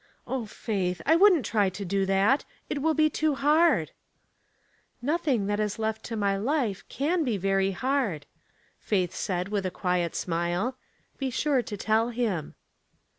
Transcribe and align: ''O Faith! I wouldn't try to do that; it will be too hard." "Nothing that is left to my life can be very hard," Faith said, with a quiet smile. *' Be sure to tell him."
''O 0.27 0.49
Faith! 0.49 0.99
I 1.05 1.15
wouldn't 1.15 1.45
try 1.45 1.69
to 1.69 1.85
do 1.85 2.07
that; 2.07 2.43
it 2.71 2.81
will 2.81 2.95
be 2.95 3.07
too 3.07 3.35
hard." 3.35 3.91
"Nothing 4.99 5.45
that 5.45 5.59
is 5.59 5.77
left 5.77 6.03
to 6.05 6.15
my 6.15 6.35
life 6.37 6.83
can 6.89 7.23
be 7.23 7.37
very 7.37 7.69
hard," 7.69 8.25
Faith 8.79 9.13
said, 9.13 9.49
with 9.49 9.63
a 9.63 9.69
quiet 9.69 10.15
smile. 10.15 10.75
*' 10.95 11.17
Be 11.19 11.29
sure 11.29 11.61
to 11.61 11.77
tell 11.77 12.09
him." 12.09 12.55